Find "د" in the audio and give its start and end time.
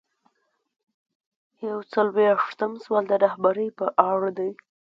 3.09-3.13